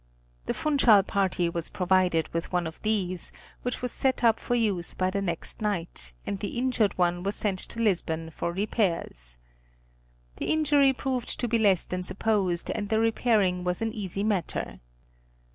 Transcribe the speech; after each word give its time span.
The 0.47 0.55
Funchal 0.55 1.03
party 1.03 1.47
was 1.47 1.69
provided 1.69 2.27
with 2.29 2.51
one 2.51 2.65
of 2.65 2.81
these, 2.81 3.31
which 3.61 3.83
was 3.83 3.91
set 3.91 4.23
up 4.23 4.39
for 4.39 4.55
use 4.55 4.95
by 4.95 5.11
the 5.11 5.21
next 5.21 5.61
night, 5.61 6.13
and 6.25 6.39
the 6.39 6.57
injured 6.57 6.97
one 6.97 7.21
was 7.21 7.35
sent 7.35 7.59
to 7.59 7.79
Lisbon 7.79 8.31
for 8.31 8.51
repairs. 8.51 9.37
The 10.37 10.51
injury 10.51 10.91
proved 10.91 11.39
to 11.39 11.47
be 11.47 11.59
less 11.59 11.85
than 11.85 12.01
supposed 12.01 12.71
and 12.71 12.89
the 12.89 12.99
repairing 12.99 13.63
was 13.63 13.79
an 13.83 13.93
easy 13.93 14.23
matter. 14.23 14.79